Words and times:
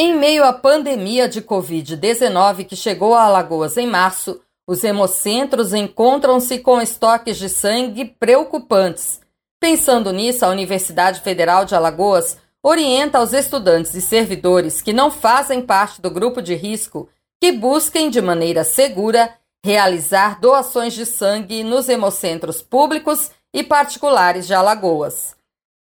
Em 0.00 0.16
meio 0.16 0.44
à 0.44 0.52
pandemia 0.52 1.28
de 1.28 1.42
Covid-19 1.42 2.64
que 2.64 2.76
chegou 2.76 3.16
a 3.16 3.24
Alagoas 3.24 3.76
em 3.76 3.84
março, 3.84 4.40
os 4.64 4.84
hemocentros 4.84 5.74
encontram-se 5.74 6.60
com 6.60 6.80
estoques 6.80 7.36
de 7.36 7.48
sangue 7.48 8.04
preocupantes. 8.04 9.20
Pensando 9.58 10.12
nisso, 10.12 10.44
a 10.44 10.50
Universidade 10.50 11.20
Federal 11.20 11.64
de 11.64 11.74
Alagoas 11.74 12.38
orienta 12.62 13.18
aos 13.18 13.32
estudantes 13.32 13.92
e 13.94 14.00
servidores 14.00 14.80
que 14.80 14.92
não 14.92 15.10
fazem 15.10 15.62
parte 15.62 16.00
do 16.00 16.12
grupo 16.12 16.40
de 16.40 16.54
risco 16.54 17.08
que 17.40 17.50
busquem 17.50 18.08
de 18.08 18.22
maneira 18.22 18.62
segura 18.62 19.34
realizar 19.64 20.38
doações 20.38 20.94
de 20.94 21.04
sangue 21.04 21.64
nos 21.64 21.88
hemocentros 21.88 22.62
públicos 22.62 23.32
e 23.52 23.64
particulares 23.64 24.46
de 24.46 24.54
Alagoas. 24.54 25.37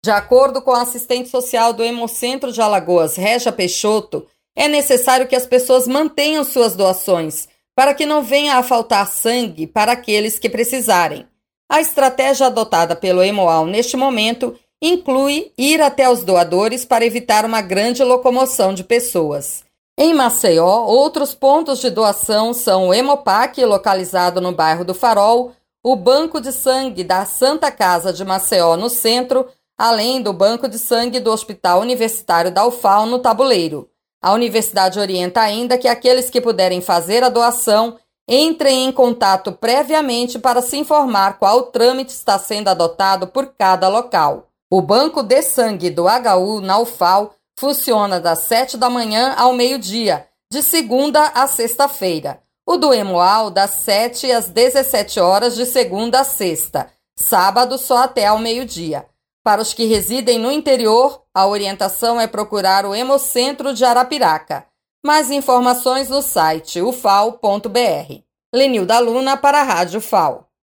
De 0.06 0.12
acordo 0.12 0.62
com 0.62 0.70
a 0.70 0.82
assistente 0.82 1.28
social 1.28 1.72
do 1.72 1.82
Hemocentro 1.82 2.52
de 2.52 2.62
Alagoas, 2.62 3.16
Regia 3.16 3.50
Peixoto, 3.50 4.24
é 4.54 4.68
necessário 4.68 5.26
que 5.26 5.34
as 5.34 5.46
pessoas 5.46 5.88
mantenham 5.88 6.44
suas 6.44 6.76
doações 6.76 7.48
para 7.74 7.92
que 7.92 8.06
não 8.06 8.22
venha 8.22 8.54
a 8.54 8.62
faltar 8.62 9.08
sangue 9.08 9.66
para 9.66 9.90
aqueles 9.90 10.38
que 10.38 10.48
precisarem. 10.48 11.26
A 11.68 11.80
estratégia 11.80 12.46
adotada 12.46 12.94
pelo 12.94 13.20
Hemoal 13.20 13.66
neste 13.66 13.96
momento 13.96 14.56
inclui 14.80 15.50
ir 15.58 15.82
até 15.82 16.08
os 16.08 16.22
doadores 16.22 16.84
para 16.84 17.04
evitar 17.04 17.44
uma 17.44 17.60
grande 17.60 18.04
locomoção 18.04 18.72
de 18.72 18.84
pessoas. 18.84 19.64
Em 19.98 20.14
Maceió, 20.14 20.84
outros 20.84 21.34
pontos 21.34 21.80
de 21.80 21.90
doação 21.90 22.54
são 22.54 22.90
o 22.90 22.94
Hemopac, 22.94 23.60
localizado 23.64 24.40
no 24.40 24.52
bairro 24.52 24.84
do 24.84 24.94
Farol, 24.94 25.50
o 25.84 25.96
Banco 25.96 26.40
de 26.40 26.52
Sangue 26.52 27.02
da 27.02 27.26
Santa 27.26 27.72
Casa 27.72 28.12
de 28.12 28.24
Maceió, 28.24 28.76
no 28.76 28.88
centro, 28.88 29.46
além 29.78 30.22
do 30.22 30.32
Banco 30.32 30.68
de 30.68 30.78
Sangue 30.78 31.20
do 31.20 31.30
Hospital 31.30 31.80
Universitário 31.80 32.50
da 32.50 32.66
UFAL, 32.66 33.06
no 33.06 33.18
Tabuleiro. 33.18 33.90
A 34.22 34.32
universidade 34.32 34.98
orienta 34.98 35.40
ainda 35.40 35.76
que 35.76 35.86
aqueles 35.86 36.30
que 36.30 36.40
puderem 36.40 36.80
fazer 36.80 37.22
a 37.22 37.28
doação 37.28 37.96
entrem 38.28 38.86
em 38.86 38.92
contato 38.92 39.52
previamente 39.52 40.38
para 40.38 40.60
se 40.60 40.76
informar 40.76 41.38
qual 41.38 41.64
trâmite 41.64 42.12
está 42.12 42.38
sendo 42.38 42.68
adotado 42.68 43.28
por 43.28 43.54
cada 43.56 43.88
local. 43.88 44.48
O 44.70 44.82
Banco 44.82 45.22
de 45.22 45.42
Sangue 45.42 45.90
do 45.90 46.06
HU 46.06 46.60
na 46.60 46.78
UFAL 46.78 47.34
funciona 47.58 48.18
das 48.18 48.40
7 48.40 48.76
da 48.76 48.90
manhã 48.90 49.32
ao 49.36 49.52
meio-dia, 49.52 50.26
de 50.52 50.62
segunda 50.62 51.28
a 51.28 51.46
sexta-feira. 51.46 52.40
O 52.66 52.76
do 52.76 52.92
Hemoal 52.92 53.48
das 53.48 53.70
7 53.70 54.30
às 54.32 54.48
17 54.48 55.20
horas 55.20 55.54
de 55.54 55.64
segunda 55.64 56.20
a 56.20 56.24
sexta, 56.24 56.90
sábado 57.16 57.78
só 57.78 57.98
até 57.98 58.26
ao 58.26 58.40
meio-dia. 58.40 59.06
Para 59.46 59.62
os 59.62 59.72
que 59.72 59.84
residem 59.84 60.40
no 60.40 60.50
interior, 60.50 61.22
a 61.32 61.46
orientação 61.46 62.20
é 62.20 62.26
procurar 62.26 62.84
o 62.84 62.92
Hemocentro 62.92 63.72
de 63.72 63.84
Arapiraca. 63.84 64.66
Mais 65.06 65.30
informações 65.30 66.08
no 66.08 66.20
site 66.20 66.82
ufal.br. 66.82 68.24
Lenilda 68.52 68.98
Luna 68.98 69.36
para 69.36 69.60
a 69.60 69.62
Rádio 69.62 70.00
FAO. 70.00 70.45